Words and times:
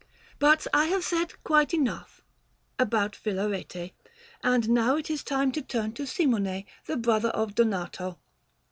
But 0.39 0.65
I 0.73 0.85
have 0.87 1.03
said 1.03 1.35
quite 1.43 1.75
enough 1.75 2.23
about 2.79 3.11
Filarete, 3.15 3.91
and 4.41 4.63
it 4.65 5.09
is 5.11 5.23
now 5.29 5.37
time 5.37 5.51
to 5.51 5.61
turn 5.61 5.93
to 5.93 6.07
Simone, 6.07 6.63
the 6.87 6.97
brother 6.97 7.29
of 7.29 7.53
Donato. 7.53 8.17